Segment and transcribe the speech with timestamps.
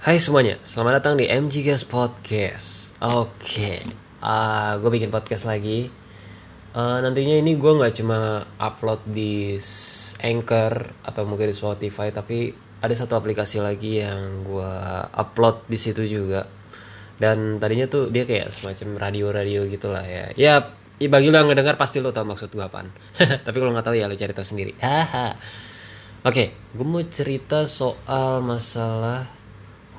[0.00, 2.96] Hai semuanya, selamat datang di MG Gas Podcast.
[3.04, 3.84] Oke,
[4.24, 5.92] uh, gue bikin podcast lagi.
[6.72, 9.60] Uh, nantinya ini gue nggak cuma upload di
[10.24, 12.48] Anchor atau mungkin di Spotify, tapi
[12.80, 14.72] ada satu aplikasi lagi yang gue
[15.20, 16.48] upload di situ juga.
[17.20, 20.32] Dan tadinya tuh dia kayak semacam radio-radio gitulah ya.
[20.32, 20.64] Ya,
[20.96, 22.88] ya bagi lo yang ngedengar pasti lo tau maksud gue apaan.
[23.44, 24.72] tapi kalau nggak tahu ya lo cari tahu sendiri.
[26.32, 29.39] Oke, gue mau cerita soal masalah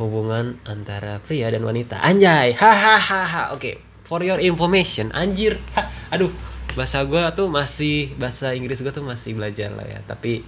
[0.02, 2.02] hubungan antara pria dan wanita.
[2.02, 3.54] Anjay, hahaha.
[3.54, 5.62] Oke, for your information, anjir.
[5.78, 6.34] Ha, aduh,
[6.74, 10.00] bahasa gue tuh masih bahasa Inggris gue tuh masih belajar lah ya.
[10.04, 10.42] Tapi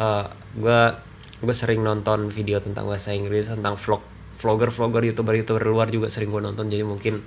[0.00, 0.24] eh,
[0.56, 0.80] gue
[1.36, 4.00] gue sering nonton video tentang bahasa Inggris, tentang vlog,
[4.40, 6.66] vlogger, vlogger, youtuber, youtuber luar juga sering gue nonton.
[6.72, 7.20] Jadi mungkin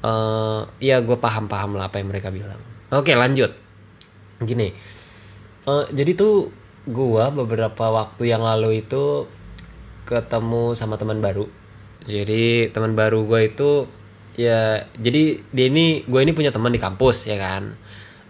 [0.00, 2.58] eh ya gue paham-paham lah apa yang mereka bilang.
[2.90, 3.52] Oke, lanjut.
[4.36, 4.68] Gini,
[5.66, 6.54] Eh, jadi tuh
[6.86, 9.26] gua beberapa waktu yang lalu itu
[10.06, 11.50] ketemu sama teman baru.
[12.06, 13.90] Jadi teman baru gua itu
[14.38, 17.74] ya jadi dia ini gue ini punya teman di kampus ya kan.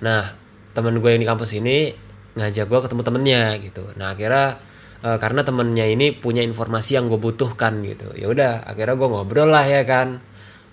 [0.01, 0.33] Nah
[0.73, 1.93] teman gue yang di kampus ini
[2.41, 3.85] ngajak gua ketemu temennya gitu.
[4.01, 4.57] Nah akhirnya
[5.05, 8.09] eh, karena temennya ini punya informasi yang gue butuhkan gitu.
[8.17, 10.25] Ya udah akhirnya gua ngobrol lah ya kan.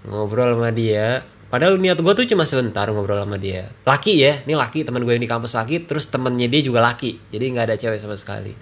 [0.08, 1.28] Ngobrol sama dia.
[1.54, 3.70] Padahal niat gue tuh cuma sebentar ngobrol sama dia.
[3.86, 7.30] Laki ya, ini laki teman gue yang di kampus laki, terus temennya dia juga laki.
[7.30, 8.58] Jadi nggak ada cewek sama sekali.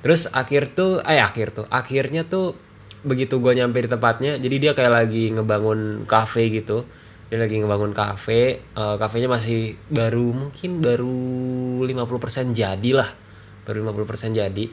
[0.00, 2.56] Terus akhir tuh, eh akhir tuh, akhirnya tuh
[3.04, 6.88] begitu gue nyampe di tempatnya, jadi dia kayak lagi ngebangun kafe gitu.
[7.28, 11.16] Dia lagi ngebangun kafe, eh, kafenya masih baru mungkin baru
[11.84, 13.08] 50% jadi lah.
[13.68, 14.66] Baru 50% jadi.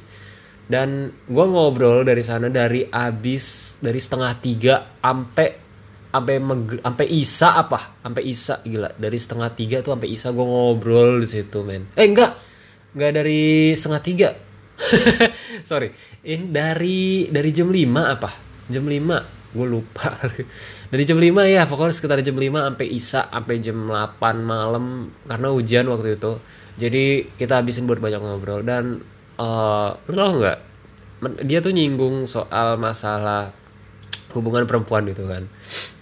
[0.68, 5.68] Dan gue ngobrol dari sana dari abis dari setengah tiga sampai
[6.12, 10.44] sampai meg- sampai isa apa sampai isa gila dari setengah tiga tuh sampai isa gue
[10.44, 12.32] ngobrol di situ men eh enggak
[12.96, 14.30] enggak dari setengah tiga
[15.70, 15.92] sorry.
[16.22, 18.30] Ini dari dari jam 5 apa?
[18.70, 20.12] Jam 5 gue lupa.
[20.92, 25.48] Dari jam 5 ya pokoknya sekitar jam 5 sampai isa sampai jam 8 malam karena
[25.52, 26.32] hujan waktu itu.
[26.78, 27.06] Jadi
[27.40, 28.62] kita habisin buat banyak ngobrol.
[28.62, 29.02] Dan
[29.40, 30.60] eh lu tau nggak?
[31.48, 33.50] Dia tuh nyinggung soal masalah
[34.36, 35.50] hubungan perempuan gitu kan.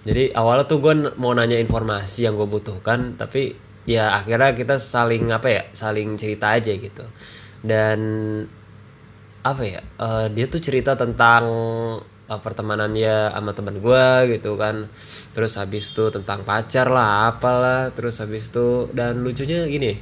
[0.04, 3.56] Jadi awalnya tuh gue mau nanya informasi yang gue butuhkan tapi
[3.88, 5.64] ya akhirnya kita saling apa ya?
[5.72, 7.06] Saling cerita aja gitu.
[7.64, 8.00] Dan
[9.46, 11.44] apa ya eh, dia tuh cerita tentang
[12.26, 14.08] eh, pertemanannya sama teman gue
[14.38, 14.90] gitu kan.
[15.38, 17.94] Terus habis itu tentang pacar lah apalah.
[17.94, 19.94] Terus habis itu dan lucunya gini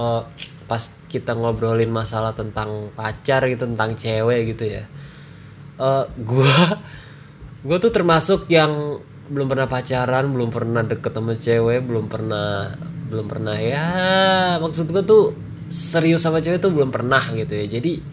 [0.00, 0.22] eh,
[0.64, 0.82] pas
[1.12, 4.84] kita ngobrolin masalah tentang pacar gitu tentang cewek gitu ya
[5.76, 6.56] eh gue
[7.66, 12.72] gue tuh termasuk yang belum pernah pacaran belum pernah deket sama cewek belum pernah
[13.12, 13.86] belum pernah ya
[14.64, 15.36] maksud gue tuh
[15.72, 17.64] serius sama cewek tuh belum pernah gitu ya.
[17.80, 18.04] Jadi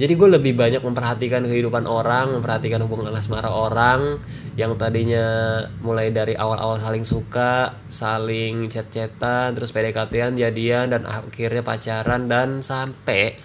[0.00, 4.16] jadi gue lebih banyak memperhatikan kehidupan orang memperhatikan hubungan asmara orang
[4.56, 12.32] yang tadinya mulai dari awal-awal saling suka saling chat-chatan terus PDKT-an jadian dan akhirnya pacaran
[12.32, 13.36] dan sampai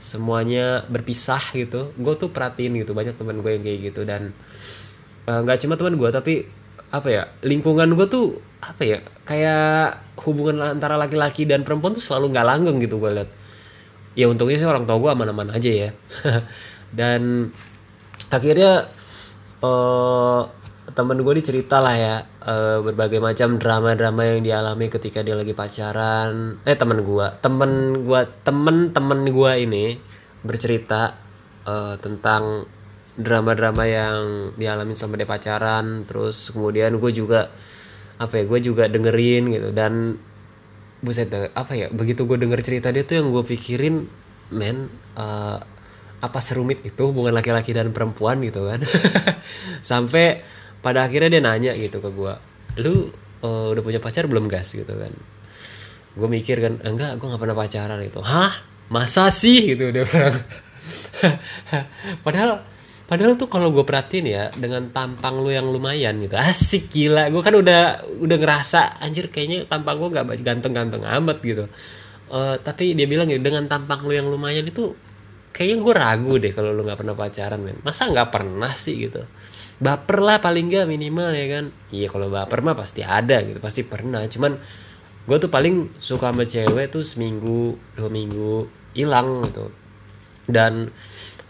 [0.00, 1.94] semuanya berpisah gitu.
[1.94, 4.34] Gue tuh perhatiin gitu banyak teman gue yang kayak gitu dan
[5.30, 6.34] eh, nggak cuma teman gue tapi
[6.90, 12.34] apa ya lingkungan gue tuh apa ya kayak hubungan antara laki-laki dan perempuan tuh selalu
[12.34, 13.30] nggak langgeng gitu gue liat
[14.14, 15.90] ya untungnya sih orang tua gue aman-aman aja ya.
[16.98, 17.50] Dan
[18.30, 18.86] akhirnya
[19.60, 20.42] eh
[20.90, 26.58] temen gue dicerita lah ya eh, berbagai macam drama-drama yang dialami ketika dia lagi pacaran.
[26.66, 29.86] Eh temen gue temen gue temen-temen gue ini
[30.42, 31.14] bercerita
[31.66, 32.66] eh, tentang
[33.20, 34.22] drama-drama yang
[34.56, 36.04] dialami sama dia pacaran.
[36.08, 37.50] Terus kemudian gue juga
[38.20, 39.68] apa ya gue juga dengerin gitu.
[39.70, 40.18] Dan
[41.00, 44.04] buset dah, apa ya begitu gue denger cerita dia tuh yang gue pikirin
[44.52, 45.58] men eh,
[46.20, 48.84] apa serumit itu hubungan laki-laki dan perempuan gitu kan.
[49.90, 50.44] Sampai
[50.84, 52.34] pada akhirnya dia nanya gitu ke gue
[52.84, 53.08] lu
[53.40, 54.76] eh, udah punya pacar belum gas?
[54.76, 55.12] gitu kan.
[56.12, 58.52] Gue mikir kan enggak gue nggak pernah pacaran itu hah?
[58.90, 59.72] Masa sih?
[59.72, 60.36] gitu dia bilang.
[62.24, 62.66] Padahal
[63.10, 67.26] padahal tuh kalau gue perhatiin ya dengan tampang lu yang lumayan gitu asik gila.
[67.34, 71.66] Gue kan udah udah ngerasa anjir kayaknya tampang gue nggak ganteng-ganteng amat gitu.
[72.30, 74.94] Eh, tapi dia bilang gitu dengan tampang lu yang lumayan itu
[75.50, 77.82] kayaknya gue ragu deh kalau lu nggak pernah pacaran men.
[77.82, 79.26] Masa nggak pernah sih gitu?
[79.82, 81.64] Baper lah paling nggak minimal ya kan?
[81.90, 84.22] Iya kalau baper mah pasti ada gitu pasti pernah.
[84.30, 84.54] Cuman
[85.26, 89.74] gue tuh paling suka sama cewek tuh seminggu dua minggu hilang gitu.
[90.46, 90.94] Dan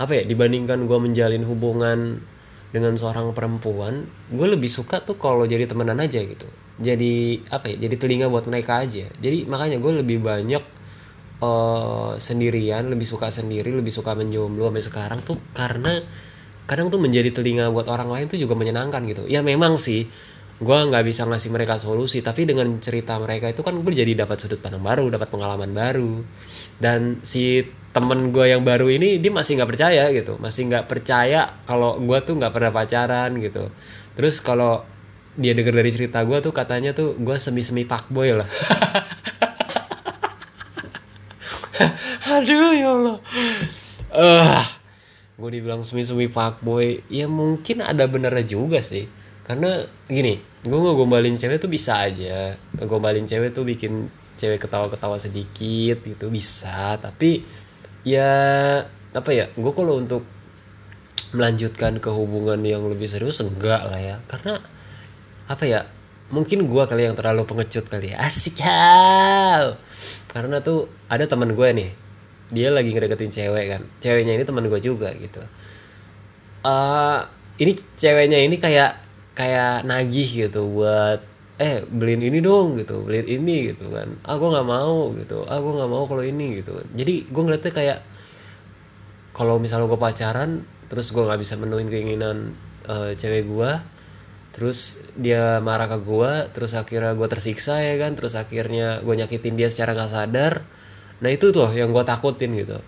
[0.00, 2.25] apa ya dibandingkan gue menjalin hubungan
[2.73, 6.49] dengan seorang perempuan gue lebih suka tuh kalau jadi temenan aja gitu.
[6.81, 9.05] Jadi apa ya jadi telinga buat mereka aja.
[9.20, 10.64] Jadi makanya gue lebih banyak
[11.44, 16.00] eh, sendirian lebih suka sendiri lebih suka menjomblo sampai sekarang tuh karena
[16.64, 19.29] kadang tuh menjadi telinga buat orang lain tuh juga menyenangkan gitu.
[19.29, 20.08] Ya memang sih
[20.61, 24.37] gue nggak bisa ngasih mereka solusi tapi dengan cerita mereka itu kan gue jadi dapat
[24.37, 26.21] sudut pandang baru dapat pengalaman baru.
[26.77, 27.65] Dan si
[27.97, 30.37] temen gue yang baru ini dia masih nggak percaya gitu.
[30.37, 33.73] Masih nggak percaya kalau gue tuh nggak pernah pacaran gitu.
[34.12, 34.85] Terus kalau
[35.41, 38.49] dia denger dari cerita gue tuh katanya tuh gue semi semi pak boy lah.
[42.37, 43.17] Aduh ya allah.
[44.13, 44.61] Uh,
[45.41, 49.09] gue dibilang semi-semi boy ya mungkin ada benernya juga sih
[49.50, 52.55] karena gini gue ngegombalin cewek tuh bisa aja.
[52.79, 54.06] Ngegombalin cewek tuh bikin
[54.38, 56.94] cewek ketawa-ketawa sedikit gitu bisa.
[57.02, 57.43] Tapi
[58.06, 58.31] ya
[59.11, 60.23] apa ya gue kalau untuk
[61.35, 64.17] melanjutkan ke hubungan yang lebih serius enggak lah ya.
[64.31, 64.62] Karena
[65.50, 65.82] apa ya
[66.31, 68.23] mungkin gue kali yang terlalu pengecut kali ya.
[68.31, 69.75] Asik ya
[70.31, 71.91] karena tuh ada teman gue nih.
[72.55, 73.82] Dia lagi ngedeketin cewek kan.
[73.99, 75.43] Ceweknya ini teman gue juga gitu.
[76.62, 77.26] Uh,
[77.58, 81.21] ini ceweknya ini kayak kayak nagih gitu buat
[81.61, 84.17] eh beliin ini dong gitu beliin ini gitu kan.
[84.25, 85.44] Ah gue nggak mau gitu.
[85.44, 86.75] Ah gue nggak mau kalau ini gitu.
[86.97, 87.99] Jadi gue ngeliatnya kayak
[89.37, 90.50] kalau misalnya gue pacaran
[90.91, 92.59] terus gue nggak bisa menuhin keinginan
[92.91, 93.71] uh, cewek gue
[94.50, 99.55] terus dia marah ke gue terus akhirnya gue tersiksa ya kan terus akhirnya gue nyakitin
[99.55, 100.67] dia secara nggak sadar
[101.23, 102.82] nah itu tuh yang gue takutin gitu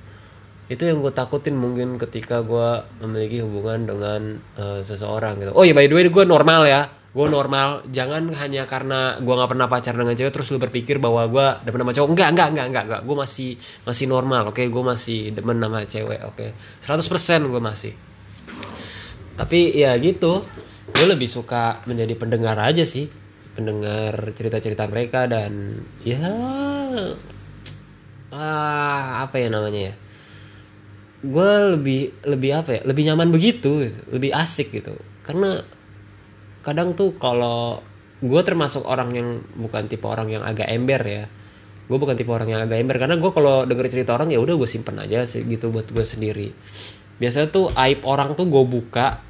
[0.73, 5.53] itu yang gue takutin mungkin ketika gue memiliki hubungan dengan uh, seseorang gitu.
[5.53, 6.89] Oh ya by the way gue normal ya.
[7.13, 7.85] Gue normal.
[7.93, 11.85] Jangan hanya karena gue nggak pernah pacar dengan cewek terus lu berpikir bahwa gue demen
[11.85, 12.09] sama cowok.
[12.17, 13.51] Enggak enggak enggak enggak enggak gue masih
[13.85, 14.57] masih normal oke?
[14.57, 14.67] Okay?
[14.73, 16.41] gue masih demen sama cewek oke?
[16.41, 16.51] Okay?
[16.81, 17.93] 100% gue masih.
[19.37, 20.41] Tapi ya gitu.
[20.93, 23.13] Gue lebih suka menjadi pendengar aja sih.
[23.53, 26.33] Pendengar cerita-cerita mereka dan ya
[28.33, 29.95] ah apa ya namanya ya
[31.23, 34.01] gue lebih lebih apa ya lebih nyaman begitu gitu.
[34.11, 34.99] lebih asik gitu.
[35.23, 35.63] Karena
[36.67, 37.79] kadang tuh kalau
[38.23, 41.25] gue termasuk orang yang bukan tipe orang yang agak ember ya.
[41.87, 44.55] Gue bukan tipe orang yang agak ember karena gue kalau denger cerita orang ya udah
[44.59, 46.51] gue simpen aja sih gitu buat gue sendiri.
[47.23, 49.23] Biasanya tuh aib orang tuh gue buka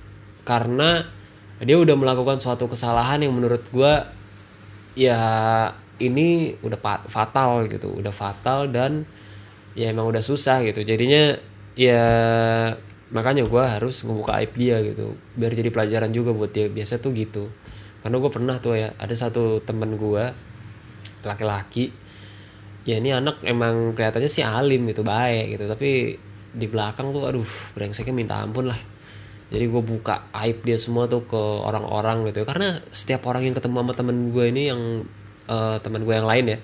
[0.48, 1.04] karena
[1.60, 3.92] dia udah melakukan suatu kesalahan yang menurut gue
[4.96, 5.20] ya
[6.00, 9.04] ini udah fatal gitu udah fatal dan
[9.76, 10.84] ya emang udah susah gitu.
[10.84, 12.04] Jadinya ya
[13.12, 15.16] makanya gue harus ngebuka aib dia gitu.
[15.36, 16.68] Biar jadi pelajaran juga buat dia.
[16.72, 17.48] Biasa tuh gitu.
[18.02, 20.24] Karena gue pernah tuh ya ada satu temen gue
[21.22, 21.92] laki-laki.
[22.82, 25.64] Ya ini anak emang kelihatannya sih alim gitu baik gitu.
[25.68, 25.90] Tapi
[26.52, 28.80] di belakang tuh aduh brengseknya minta ampun lah.
[29.52, 33.84] Jadi gue buka aib dia semua tuh ke orang-orang gitu karena setiap orang yang ketemu
[33.84, 35.04] sama temen gue ini yang
[35.44, 36.58] uh, teman gue yang lain ya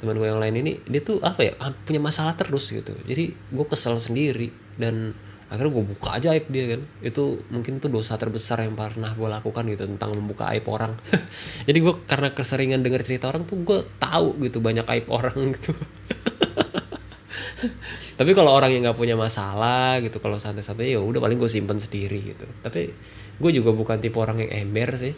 [0.00, 1.52] teman gue yang lain ini dia tuh apa ya
[1.84, 2.96] punya masalah terus gitu.
[3.04, 4.48] Jadi gue kesel sendiri
[4.80, 5.12] dan
[5.52, 6.80] akhirnya gue buka aja aib dia kan.
[7.04, 10.96] Itu mungkin itu dosa terbesar yang pernah gue lakukan gitu tentang membuka aib orang.
[11.68, 15.76] Jadi gue karena keseringan dengar cerita orang tuh gue tahu gitu banyak aib orang gitu.
[18.20, 21.76] Tapi kalau orang yang nggak punya masalah gitu kalau santai-santai ya udah paling gue simpen
[21.76, 22.48] sendiri gitu.
[22.64, 22.88] Tapi
[23.36, 25.12] gue juga bukan tipe orang yang ember sih.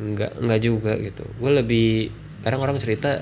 [0.00, 1.24] Nggak nggak juga gitu.
[1.36, 2.08] Gue lebih
[2.40, 3.20] kadang orang cerita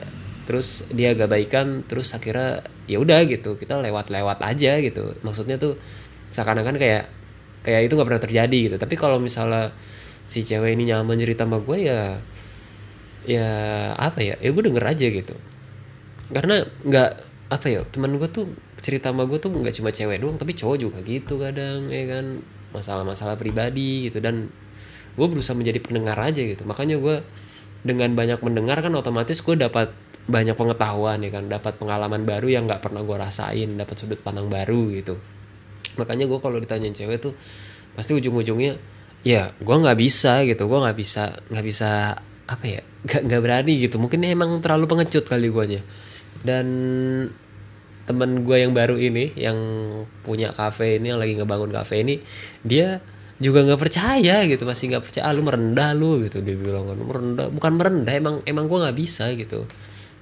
[0.51, 5.15] terus dia agak baikan terus akhirnya ya udah gitu kita lewat-lewat aja gitu.
[5.23, 5.79] Maksudnya tuh
[6.35, 7.07] seakan-akan kayak
[7.63, 8.77] kayak itu nggak pernah terjadi gitu.
[8.83, 9.71] Tapi kalau misalnya
[10.27, 12.19] si cewek ini nyaman cerita sama gue ya
[13.31, 13.47] ya
[13.95, 15.39] apa ya ya gue denger aja gitu.
[16.35, 17.11] Karena nggak
[17.47, 18.51] apa ya teman gue tuh
[18.83, 22.43] cerita sama gue tuh nggak cuma cewek doang tapi cowok juga gitu kadang ya kan.
[22.75, 24.51] Masalah-masalah pribadi gitu dan
[25.15, 26.67] gue berusaha menjadi pendengar aja gitu.
[26.67, 27.23] Makanya gue
[27.87, 29.95] dengan banyak mendengar kan otomatis gue dapat
[30.31, 34.47] banyak pengetahuan ya kan dapat pengalaman baru yang nggak pernah gue rasain dapat sudut pandang
[34.47, 35.19] baru gitu.
[35.99, 37.35] Makanya gue kalau ditanyain cewek tuh
[37.99, 38.79] pasti ujung-ujungnya
[39.27, 43.75] ya gue nggak bisa gitu gue nggak bisa nggak bisa apa ya nggak nggak berani
[43.83, 43.99] gitu.
[43.99, 45.83] Mungkin emang terlalu pengecut kali guanya.
[46.41, 46.67] Dan
[48.07, 49.59] temen gue yang baru ini yang
[50.25, 52.23] punya kafe ini yang lagi ngebangun kafe ini
[52.65, 53.03] dia
[53.41, 56.87] juga nggak percaya gitu masih nggak percaya ah, lu merendah lu gitu dia bilang.
[56.87, 59.67] Kan merendah bukan merendah emang emang gue nggak bisa gitu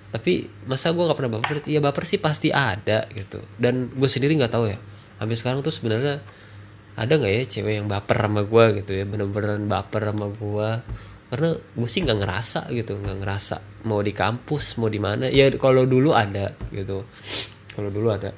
[0.09, 3.45] tapi masa gue nggak pernah baper ya baper sih pasti ada gitu.
[3.61, 4.79] Dan gue sendiri nggak tahu ya.
[5.21, 6.25] Sampai sekarang tuh sebenarnya
[6.97, 9.05] ada nggak ya cewek yang baper sama gue gitu ya?
[9.05, 10.69] Bener-bener baper sama gue
[11.29, 15.29] karena gue sih nggak ngerasa gitu nggak ngerasa mau di kampus mau di mana.
[15.29, 17.05] Ya kalau dulu ada gitu.
[17.77, 18.33] Kalau dulu ada.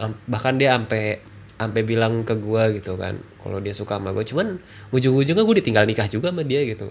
[0.00, 1.18] Bahkan dia sampai
[1.60, 4.56] sampai bilang ke gue gitu kan kalau dia suka sama gue cuman
[4.96, 6.88] ujung-ujungnya gue ditinggal nikah juga sama dia gitu.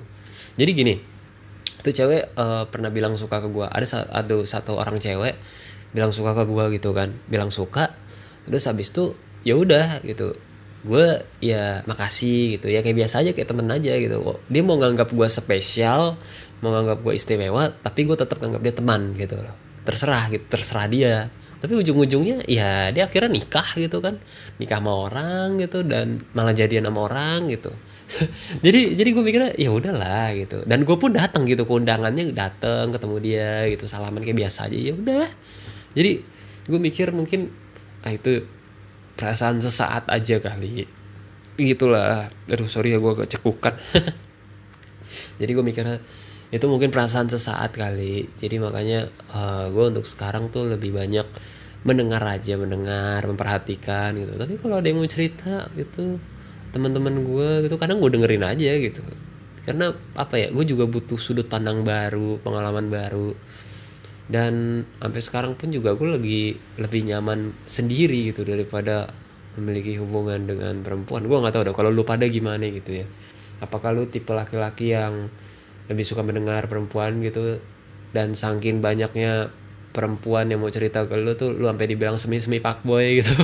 [0.59, 0.95] Jadi gini
[1.79, 5.39] itu cewek uh, pernah bilang suka ke gue ada ada satu orang cewek
[5.95, 7.15] bilang suka ke gue gitu kan.
[7.31, 7.95] Bilang suka
[8.43, 9.15] terus habis itu
[9.47, 10.35] ya udah gitu.
[10.83, 12.83] Gue ya makasih gitu ya.
[12.83, 14.17] Kayak biasa aja kayak temen aja gitu.
[14.51, 16.19] Dia mau nganggap gue spesial
[16.59, 19.55] mau nganggap gue istimewa tapi gue tetap nganggap dia teman gitu loh.
[19.87, 21.15] Terserah gitu terserah dia.
[21.59, 24.19] Tapi ujung-ujungnya ya dia akhirnya nikah gitu kan.
[24.59, 27.71] Nikah sama orang gitu dan malah jadian sama orang gitu
[28.65, 30.65] jadi jadi gue mikirnya ya udahlah gitu.
[30.65, 34.77] Dan gue pun datang gitu ke undangannya datang ketemu dia gitu salaman kayak biasa aja.
[34.77, 35.29] Ya udah
[35.93, 36.21] jadi
[36.69, 37.49] gue mikir mungkin
[38.05, 38.45] ah itu
[39.19, 40.87] perasaan sesaat aja kali.
[41.59, 42.31] Gitulah.
[42.47, 43.75] Aduh sorry ya gue kecekukan.
[45.39, 45.99] Jadi gue mikirnya
[46.49, 48.31] itu mungkin perasaan sesaat kali.
[48.39, 51.27] Jadi makanya uh, gue untuk sekarang tuh lebih banyak
[51.83, 54.39] mendengar aja mendengar memperhatikan gitu.
[54.39, 56.19] Tapi kalau ada yang mau cerita gitu
[56.69, 59.01] teman-teman gue gitu kadang gue dengerin aja gitu.
[59.65, 63.33] Karena apa ya gue juga butuh sudut pandang baru pengalaman baru.
[64.29, 66.43] Dan sampai sekarang pun juga gue lagi
[66.77, 69.09] lebih nyaman sendiri gitu daripada
[69.57, 71.25] memiliki hubungan dengan perempuan.
[71.25, 73.05] Gue nggak tahu dong kalau lu pada gimana gitu ya.
[73.59, 75.27] Apakah lu tipe laki-laki yang
[75.89, 77.57] lebih suka mendengar perempuan gitu
[78.13, 79.49] dan saking banyaknya
[79.89, 83.33] perempuan yang mau cerita ke lu tuh lu sampai dibilang semi semi pak boy gitu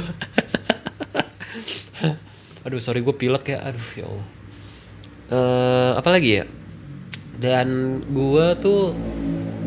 [2.66, 3.64] aduh sorry gue pilek ya.
[3.64, 4.28] Aduh ya allah.
[5.26, 6.46] Uh, apa lagi ya?
[7.38, 8.98] Dan gue tuh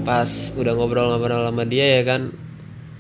[0.03, 2.35] pas udah ngobrol-ngobrol sama dia ya kan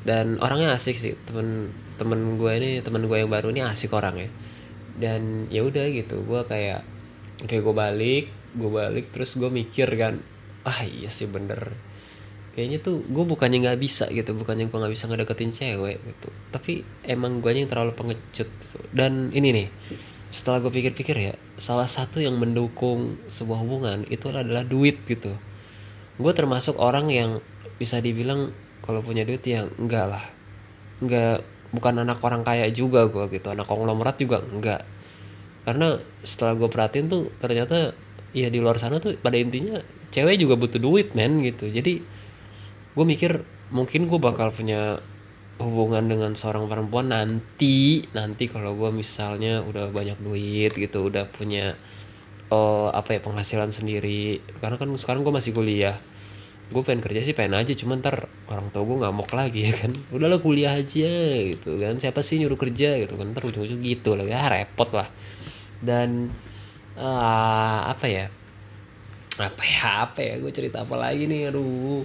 [0.07, 1.19] dan orangnya asik sih.
[1.27, 4.31] Temen temen gue ini temen gue yang baru ini asik orangnya.
[4.99, 6.87] Dan ya udah gitu gue kayak
[7.47, 8.27] kayak gue balik
[8.59, 10.19] gue balik terus gue mikir kan
[10.67, 11.71] ah iya sih bener
[12.59, 16.29] kayaknya tuh gue bukannya nggak bisa gitu bukannya gue nggak bisa ngedeketin cewek gitu.
[16.51, 18.79] Tapi emang gue yang terlalu pengecut gitu.
[18.91, 19.69] dan ini nih
[20.35, 25.39] setelah gue pikir-pikir ya salah satu yang mendukung sebuah hubungan itu adalah duit gitu.
[26.19, 27.39] Gue termasuk orang yang
[27.79, 28.51] bisa dibilang
[28.83, 30.25] kalau punya duit ya enggak lah.
[30.99, 33.55] Enggak bukan anak orang kaya juga gue gitu.
[33.55, 34.83] Anak konglomerat juga enggak
[35.69, 37.93] karena setelah gue perhatiin tuh ternyata
[38.33, 39.77] ya di luar sana tuh pada intinya
[40.09, 41.69] cewek juga butuh duit men gitu.
[41.69, 42.01] Jadi
[42.99, 44.99] gue mikir mungkin gue bakal punya
[45.63, 51.79] hubungan dengan seorang perempuan nanti nanti kalau gue misalnya udah banyak duit gitu udah punya
[52.51, 54.43] uh, apa ya penghasilan sendiri.
[54.61, 55.97] Karena kan sekarang gue masih kuliah.
[56.69, 59.93] Gue pengen kerja sih pengen aja cuman ntar orang tua gue ngamuk lagi ya kan.
[60.13, 61.13] Udahlah kuliah aja
[61.49, 61.95] gitu kan.
[61.97, 63.33] Siapa sih nyuruh kerja gitu kan.
[63.33, 65.09] Ntar ujung-ujung gitu lah ya repot lah.
[65.79, 66.33] Dan
[66.99, 68.27] uh, apa ya
[69.39, 72.03] apa ya apa ya gue cerita apa lagi nih aduh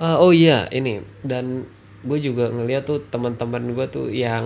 [0.00, 1.04] uh, oh iya ini.
[1.20, 1.68] Dan
[2.00, 4.44] gue juga ngeliat tuh teman-teman gue tuh yang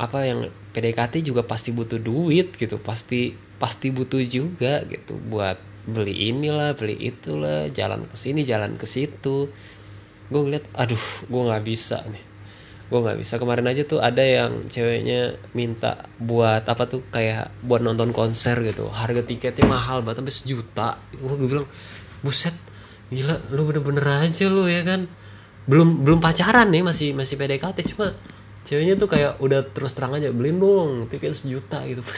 [0.00, 2.80] apa yang PDKT juga pasti butuh duit gitu.
[2.80, 8.88] Pasti pasti butuh juga gitu buat beli inilah beli itulah jalan ke sini jalan ke
[8.88, 9.52] situ.
[10.32, 12.24] Gue ngeliat aduh gue nggak bisa nih.
[12.88, 13.36] Gue nggak bisa.
[13.36, 18.88] Kemarin aja tuh ada yang ceweknya minta buat apa tuh kayak buat nonton konser gitu.
[18.88, 20.88] Harga tiketnya mahal banget sampai sejuta.
[21.20, 21.68] Gue bilang
[22.24, 22.56] buset
[23.12, 25.08] gila lu bener-bener aja lu ya kan.
[25.64, 28.12] Belum belum pacaran nih masih masih PDKT cuma
[28.64, 32.00] ceweknya tuh kayak udah terus terang aja beliin dong tiket sejuta gitu.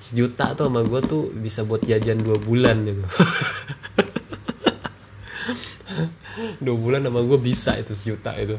[0.00, 3.04] Sejuta tuh sama gue tuh bisa buat jajan dua bulan gitu.
[6.62, 8.56] Dua bulan sama gue bisa itu sejuta itu.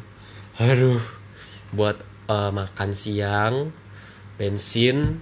[0.60, 1.00] Aduh
[1.72, 1.96] buat
[2.28, 3.72] uh, makan siang
[4.36, 5.22] bensin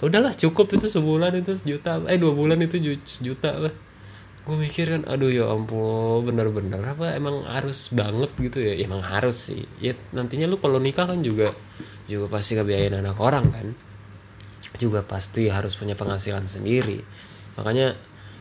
[0.00, 2.00] udahlah cukup itu sebulan itu sejuta.
[2.08, 3.74] Eh dua bulan itu sejuta lah
[4.40, 9.04] gue mikir kan aduh ya ampun bener-bener apa emang harus banget gitu ya, ya emang
[9.04, 9.68] harus sih.
[9.78, 11.52] Ya nantinya lu kalau nikah kan juga
[12.08, 13.66] juga pasti kebiayain anak orang kan.
[14.80, 17.04] Juga pasti harus punya penghasilan sendiri.
[17.60, 17.92] Makanya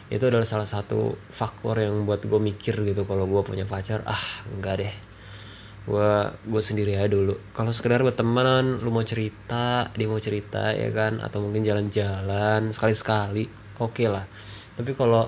[0.10, 4.25] itu adalah salah satu faktor yang buat gue mikir gitu kalau gue punya pacar ah
[4.56, 4.94] enggak deh.
[5.84, 6.10] Gue
[6.48, 7.36] gue sendiri aja dulu.
[7.51, 13.46] Kalau sekedar berteman lu mau cerita dia mau cerita ya kan atau mungkin jalan-jalan sekali-sekali
[13.77, 14.24] oke okay lah.
[14.79, 15.27] Tapi kalau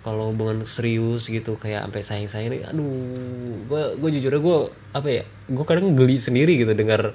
[0.00, 4.58] kalau hubungan serius gitu kayak sampai sayang-sayang ini aduh gue gue jujur gue
[4.96, 7.12] apa ya gue kadang geli sendiri gitu dengar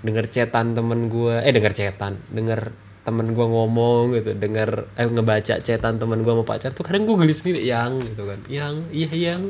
[0.00, 2.72] dengar cetan temen gue eh dengar cetan dengar
[3.02, 7.16] temen gue ngomong gitu dengar eh ngebaca cetan temen gue mau pacar tuh kadang gue
[7.20, 9.42] geli sendiri yang gitu kan yang iya yang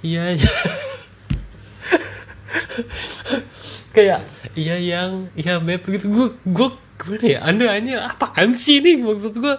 [0.00, 0.48] iya iya
[3.94, 4.20] kayak
[4.56, 9.36] iya yang iya beb gitu gue gue gimana ya anda hanya apaan sih nih maksud
[9.36, 9.54] gue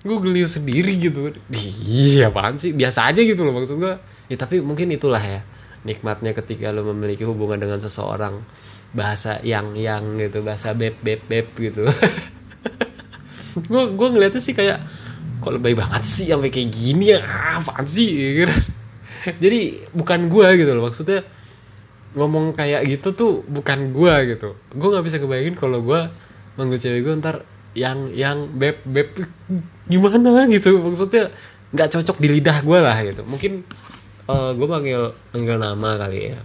[0.00, 1.34] gue geli sendiri gitu.
[1.84, 2.72] Iya apaan sih?
[2.72, 3.94] Biasa aja gitu loh maksud gue
[4.30, 5.42] ya tapi mungkin itulah ya
[5.84, 8.40] nikmatnya ketika lo memiliki hubungan dengan seseorang
[8.90, 11.86] bahasa yang yang gitu bahasa beb beb beb gitu.
[13.70, 14.78] Gue gue ngeliatnya sih kayak
[15.42, 17.18] kok lebih banget sih sampai kayak gini ya?
[17.22, 18.06] Ah, apaan sih?
[18.06, 18.54] Gitu.
[19.42, 20.86] jadi bukan gue gitu loh.
[20.86, 21.26] Maksudnya
[22.14, 24.54] ngomong kayak gitu tuh bukan gue gitu.
[24.74, 26.00] Gue nggak bisa kebayangin kalau gue
[26.54, 27.42] manggil cewek gue ntar
[27.74, 29.08] yang yang beb beb
[29.86, 30.78] gimana gitu.
[30.82, 31.30] Maksudnya
[31.70, 33.22] nggak cocok di lidah gue lah gitu.
[33.26, 33.62] Mungkin
[34.26, 36.40] uh, gue manggil manggil nama kali ya.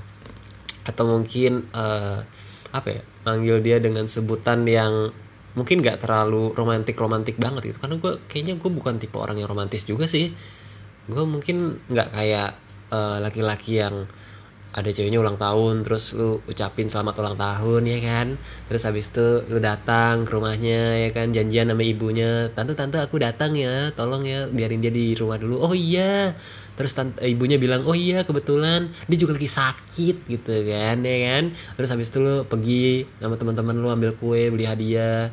[0.86, 2.22] Atau mungkin uh,
[2.70, 5.10] apa ya manggil dia dengan sebutan yang
[5.56, 7.78] mungkin nggak terlalu romantik romantik banget gitu.
[7.82, 10.30] Karena gue kayaknya gue bukan tipe orang yang romantis juga sih.
[11.10, 12.58] Gue mungkin nggak kayak
[12.90, 13.96] eh, laki-laki uh, yang
[14.76, 18.28] ada ceweknya ulang tahun terus lu ucapin selamat ulang tahun ya kan?
[18.68, 21.32] Terus habis itu lu datang ke rumahnya ya kan?
[21.32, 25.64] Janjian sama ibunya tante tante aku datang ya tolong ya biarin dia di rumah dulu.
[25.64, 26.36] Oh iya.
[26.76, 28.92] Terus tante, ibunya bilang oh iya kebetulan.
[29.08, 31.44] Dia juga lagi sakit gitu kan ya kan?
[31.80, 35.32] Terus habis itu lu pergi sama teman-teman lu ambil kue beli hadiah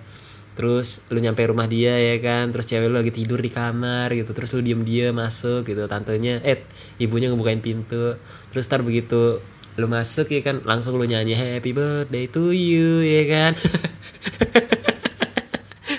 [0.53, 2.53] terus lu nyampe rumah dia ya kan?
[2.53, 4.31] Terus cewek lu lagi tidur di kamar gitu.
[4.37, 5.85] Terus lu diem dia masuk gitu.
[5.89, 6.65] Tantenya eh
[7.01, 8.17] ibunya ngebukain pintu.
[8.53, 9.41] Terus tar begitu
[9.81, 13.53] lu masuk ya kan langsung lu nyanyi happy birthday to you ya kan?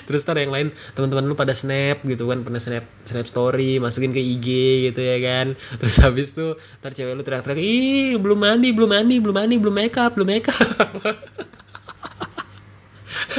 [0.04, 4.14] Terus tar yang lain teman-teman lu pada snap gitu kan pernah snap snap story masukin
[4.14, 4.48] ke IG
[4.92, 5.46] gitu ya kan?
[5.82, 9.74] Terus habis tuh tar cewek lu teriak-teriak ih belum mandi belum mandi belum mandi belum
[9.74, 10.54] make up belum make up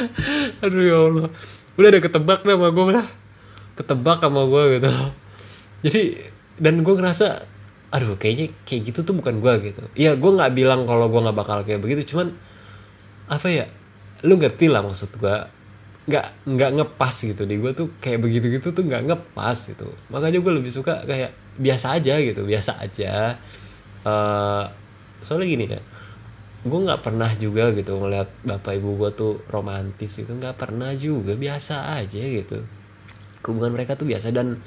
[0.64, 1.28] aduh ya Allah.
[1.76, 3.08] Udah ada ketebak dah sama gue lah.
[3.76, 4.90] Ketebak sama gue gitu.
[5.86, 6.02] Jadi
[6.56, 7.28] dan gue ngerasa
[7.92, 9.84] aduh kayaknya kayak gitu tuh bukan gue gitu.
[9.96, 12.36] Ya gue nggak bilang kalau gue nggak bakal kayak begitu cuman
[13.26, 13.66] apa ya
[14.24, 15.36] lu ngerti lah maksud gue
[16.08, 17.44] nggak nggak ngepas gitu.
[17.44, 19.92] Di gue tuh kayak begitu gitu tuh nggak ngepas gitu.
[20.12, 23.36] Makanya gue lebih suka kayak biasa aja gitu biasa aja.
[24.06, 24.70] Uh,
[25.26, 25.82] soalnya gini ya
[26.66, 31.38] gue nggak pernah juga gitu ngeliat bapak ibu gue tuh romantis itu nggak pernah juga
[31.38, 32.66] biasa aja gitu.
[33.46, 34.58] Hubungan mereka tuh biasa dan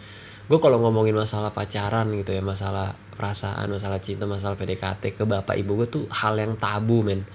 [0.47, 5.59] gue kalau ngomongin masalah pacaran gitu ya masalah perasaan masalah cinta masalah PDKT ke bapak
[5.59, 7.26] ibu gue tuh hal yang tabu men.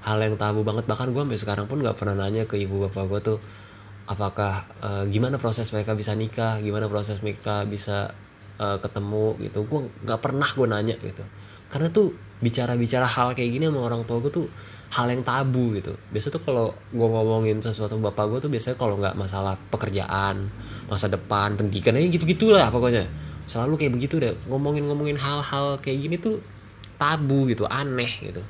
[0.00, 0.88] Hal yang tabu banget.
[0.88, 3.38] Bahkan gue sampai sekarang pun nggak pernah nanya ke ibu bapak gue tuh
[4.08, 6.56] apakah uh, gimana proses mereka bisa nikah?
[6.64, 8.16] Gimana proses mereka bisa
[8.56, 9.36] uh, ketemu?
[9.36, 9.68] Gitu.
[9.68, 11.28] Gue nggak pernah gue nanya gitu.
[11.68, 14.46] Karena tuh bicara-bicara hal kayak gini sama orang tua gue tuh
[14.88, 15.92] hal yang tabu gitu.
[16.14, 20.48] Biasa tuh kalau gue ngomongin sesuatu bapak gue tuh biasanya kalau nggak masalah pekerjaan
[20.88, 23.04] masa depan pendidikan aja gitu gitulah pokoknya.
[23.44, 24.32] Selalu kayak begitu deh.
[24.48, 26.40] Ngomongin ngomongin hal-hal kayak gini tuh
[26.96, 28.40] tabu gitu aneh gitu.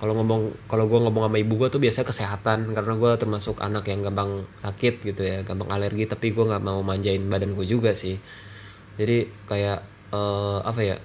[0.00, 3.84] Kalau ngomong kalau gue ngomong sama ibu gue tuh biasanya kesehatan karena gue termasuk anak
[3.88, 7.92] yang gampang sakit gitu ya gampang alergi tapi gue nggak mau manjain badan gue juga
[7.92, 8.16] sih.
[8.96, 9.80] Jadi kayak
[10.12, 10.96] uh, apa ya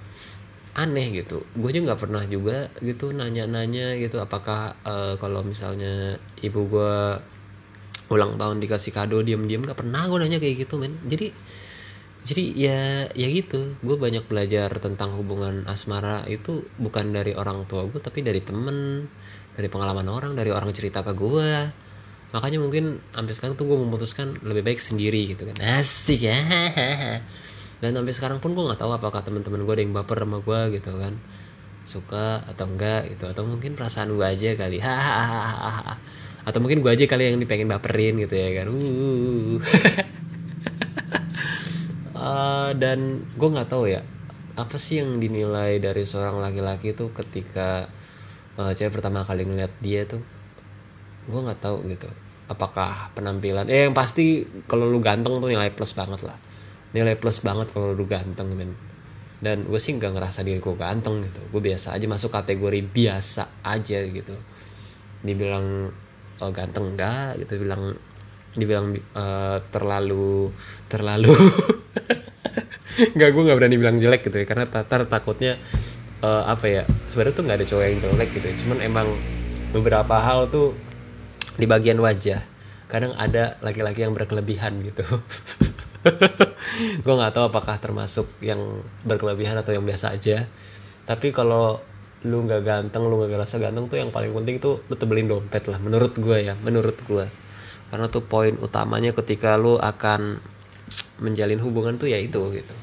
[0.76, 1.42] aneh gitu.
[1.56, 6.94] Gue juga nggak pernah juga gitu nanya-nanya gitu apakah uh, kalau misalnya ibu gue
[8.12, 11.00] ulang tahun dikasih kado diem-diem nggak pernah gue nanya kayak gitu men.
[11.08, 11.32] Jadi
[12.28, 12.80] jadi ya
[13.16, 13.80] ya gitu.
[13.80, 19.08] Gue banyak belajar tentang hubungan asmara itu bukan dari orang tua gue tapi dari temen
[19.56, 21.50] dari pengalaman orang dari orang cerita ke gue
[22.36, 25.56] makanya mungkin sampai sekarang tuh gue memutuskan lebih baik sendiri gitu kan.
[25.56, 26.36] Asik ya
[27.76, 30.60] dan sampai sekarang pun gue nggak tahu apakah teman-teman gue ada yang baper sama gue
[30.80, 31.14] gitu kan.
[31.84, 33.28] Suka atau enggak gitu.
[33.28, 34.80] Atau mungkin perasaan gue aja kali.
[36.48, 38.66] Atau mungkin gue aja kali yang dipengen baperin gitu ya kan.
[38.72, 39.60] Uh.
[42.16, 44.00] uh, dan gue nggak tahu ya
[44.56, 47.92] apa sih yang dinilai dari seorang laki-laki tuh ketika
[48.56, 50.24] uh, cewek pertama kali ngeliat dia tuh?
[51.28, 52.08] Gue nggak tahu gitu.
[52.48, 53.68] Apakah penampilan?
[53.68, 56.45] Eh yang pasti kalau lu ganteng tuh nilai plus banget lah
[56.96, 58.72] nilai plus banget kalau lu ganteng men.
[59.36, 61.44] Dan gue sih nggak ngerasa diri gue ganteng gitu.
[61.52, 64.32] Gue biasa aja masuk kategori biasa aja gitu.
[65.20, 65.92] Dibilang
[66.40, 67.60] uh, ganteng enggak gitu.
[67.60, 67.92] Bilang
[68.56, 70.48] dibilang uh, terlalu
[70.88, 71.36] terlalu
[73.16, 74.46] nggak gue nggak berani bilang jelek gitu ya.
[74.48, 75.60] Karena tatar takutnya
[76.24, 78.54] uh, apa ya sebenarnya tuh nggak ada cowok yang jelek gitu ya.
[78.64, 79.08] cuman emang
[79.76, 80.72] beberapa hal tuh
[81.60, 82.40] di bagian wajah.
[82.88, 85.02] Kadang ada laki-laki yang berkelebihan gitu
[87.04, 88.60] gue nggak tahu apakah termasuk yang
[89.02, 90.46] berkelebihan atau yang biasa aja.
[91.06, 91.78] Tapi kalau
[92.26, 95.62] lu nggak ganteng lu nggak ngerasa ganteng tuh yang paling penting tuh lu tebelin dompet
[95.70, 97.28] lah menurut gue ya menurut gue
[97.86, 100.42] karena tuh poin utamanya ketika lu akan
[101.22, 102.74] menjalin hubungan tuh ya itu gitu.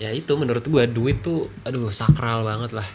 [0.00, 2.88] Ya itu menurut gue duit tuh aduh sakral banget lah.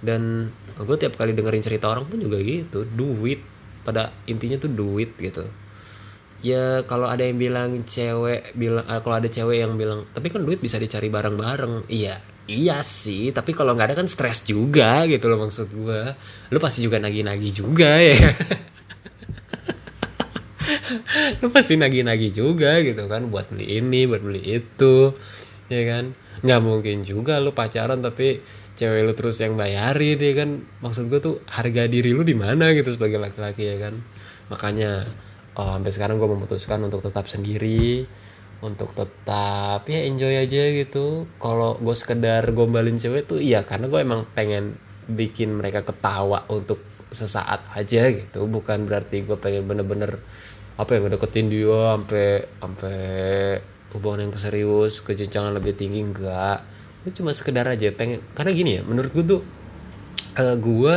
[0.00, 3.44] Dan gue tiap kali dengerin cerita orang pun juga gitu duit.
[3.84, 5.48] Pada intinya tuh duit gitu
[6.38, 10.46] ya kalau ada yang bilang cewek bilang uh, kalau ada cewek yang bilang tapi kan
[10.46, 11.90] duit bisa dicari bareng-bareng.
[11.90, 16.02] Iya iya sih tapi kalau nggak ada kan stres juga gitu loh maksud gue
[16.48, 18.16] lu pasti juga nagih-nagih juga ya.
[21.40, 25.16] Lu pasti nagih-nagih juga gitu kan buat beli ini buat beli itu
[25.72, 26.12] ya kan?
[26.44, 28.40] Nggak mungkin juga lu pacaran tapi
[28.78, 30.50] cewek lu terus yang bayarin ya kan?
[30.84, 33.94] Maksud gue tuh harga diri lu di mana gitu sebagai laki-laki ya kan?
[34.52, 35.08] Makanya
[35.58, 38.06] oh sampai sekarang gue memutuskan untuk tetap sendiri
[38.58, 41.30] untuk tetap ya enjoy aja gitu.
[41.38, 44.74] Kalau gue sekedar gombalin cewek tuh iya karena gue emang pengen
[45.06, 48.46] bikin mereka ketawa untuk sesaat aja gitu.
[48.50, 50.18] Bukan berarti gue pengen bener-bener
[50.78, 52.26] apa yang ngedeketin dia sampai
[52.62, 52.98] sampai
[53.94, 56.62] hubungan yang serius kejenjangan lebih tinggi enggak.
[57.06, 59.42] Gue cuma sekedar aja pengen karena gini ya menurut gue tuh
[60.34, 60.94] uh, gue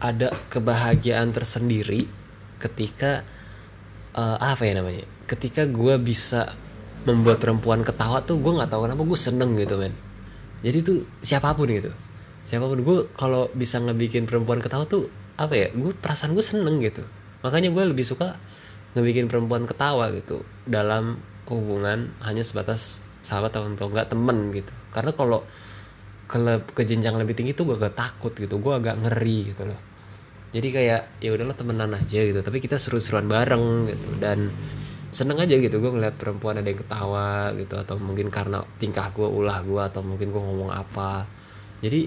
[0.00, 2.08] ada kebahagiaan tersendiri
[2.60, 3.24] ketika
[4.14, 5.04] uh, apa ya namanya?
[5.26, 6.54] Ketika gue bisa
[7.04, 9.92] membuat perempuan ketawa tuh gue nggak tahu kenapa gue seneng gitu men.
[10.64, 11.92] Jadi tuh siapa pun gitu.
[12.48, 12.80] Siapa pun.
[12.80, 17.04] Gue kalau bisa ngebikin perempuan ketawa tuh apa ya gue perasaan gue seneng gitu.
[17.44, 18.38] Makanya gue lebih suka
[18.96, 24.72] ngebikin perempuan ketawa gitu dalam hubungan hanya sebatas sahabat atau enggak temen gitu.
[24.94, 25.44] Karena kalau
[26.24, 26.40] ke,
[26.72, 28.56] ke jenjang lebih tinggi tuh gue agak takut gitu.
[28.56, 29.93] Gue agak ngeri gitu loh
[30.54, 32.38] jadi kayak ya udahlah temenan aja gitu.
[32.38, 34.08] Tapi kita seru-seruan bareng gitu.
[34.22, 34.54] Dan
[35.10, 37.74] seneng aja gitu gue ngeliat perempuan ada yang ketawa gitu.
[37.74, 41.26] Atau mungkin karena tingkah gue ulah gue atau mungkin gue ngomong apa.
[41.82, 42.06] Jadi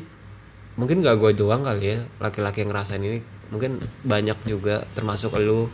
[0.80, 3.20] mungkin gak gue doang kali ya laki-laki yang ngerasain ini.
[3.52, 5.68] Mungkin banyak juga termasuk lu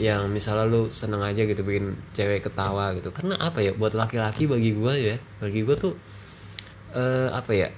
[0.00, 3.12] yang misalnya lu seneng aja gitu bikin cewek ketawa gitu.
[3.12, 5.92] Karena apa ya buat laki-laki bagi gue ya bagi gue tuh
[6.96, 7.68] uh, apa ya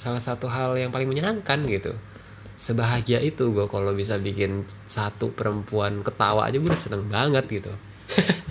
[0.00, 1.92] salah satu hal yang paling menyenangkan gitu
[2.56, 7.72] sebahagia itu gue kalau bisa bikin satu perempuan ketawa aja gue udah seneng banget gitu.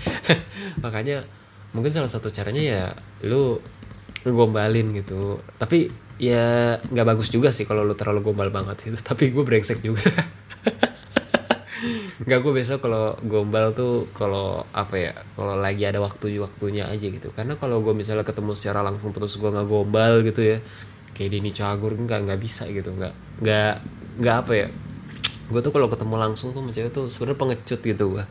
[0.85, 1.25] Makanya
[1.73, 2.83] mungkin salah satu caranya ya
[3.25, 3.57] lu
[4.23, 5.41] ngombalin gitu.
[5.57, 5.89] Tapi
[6.21, 8.97] ya nggak bagus juga sih kalau lu terlalu gombal banget gitu.
[9.09, 10.05] Tapi gue brengsek juga.
[12.25, 17.05] Nggak gue besok kalau gombal tuh kalau apa ya kalau lagi ada waktu waktunya aja
[17.05, 17.29] gitu.
[17.35, 20.57] Karena kalau gue misalnya ketemu secara langsung terus gue nggak gombal gitu ya
[21.15, 23.73] kayak Dini Cagur nggak nggak bisa gitu nggak nggak
[24.19, 24.67] nggak apa ya.
[25.47, 28.23] Gue tuh kalau ketemu langsung tuh mencari tuh sebenarnya pengecut gitu gue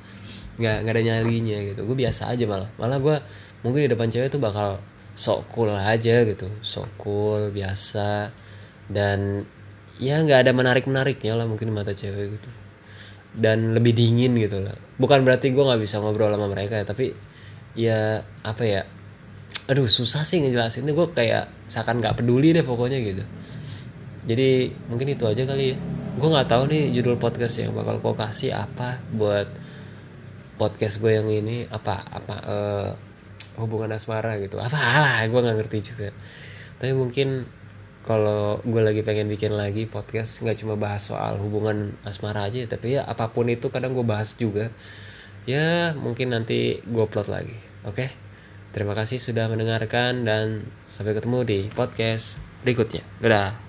[0.60, 1.80] nggak nggak ada nyalinya gitu.
[1.88, 2.68] Gue biasa aja malah.
[2.76, 3.16] Malah gue
[3.64, 4.78] mungkin di depan cewek tuh bakal
[5.16, 6.46] sok cool aja gitu.
[6.60, 8.28] Sok cool biasa.
[8.84, 9.48] Dan
[9.96, 12.50] ya nggak ada menarik menariknya lah mungkin di mata cewek gitu.
[13.34, 14.76] Dan lebih dingin gitu lah.
[15.00, 17.16] Bukan berarti gue nggak bisa ngobrol sama mereka ya tapi
[17.74, 18.82] ya apa ya
[19.64, 20.92] aduh susah sih ngejelasinnya.
[20.92, 23.24] Gue kayak seakan nggak peduli deh pokoknya gitu.
[24.24, 25.76] Jadi mungkin itu aja kali ya.
[26.14, 29.48] Gue nggak tahu nih judul podcast yang bakal kau kasih apa buat
[30.60, 31.64] podcast gue yang ini.
[31.68, 32.90] Apa apa uh,
[33.60, 34.60] hubungan asmara gitu.
[34.60, 36.08] Apa lah gue nggak ngerti juga.
[36.80, 37.48] Tapi mungkin
[38.04, 43.00] kalau gue lagi pengen bikin lagi podcast nggak cuma bahas soal hubungan asmara aja tapi
[43.00, 44.68] ya apa pun itu kadang gue bahas juga.
[45.48, 47.56] Ya mungkin nanti gue upload lagi.
[47.84, 48.08] Oke?
[48.08, 48.23] okay?
[48.74, 53.06] Terima kasih sudah mendengarkan dan sampai ketemu di podcast berikutnya.
[53.22, 53.63] Dadah.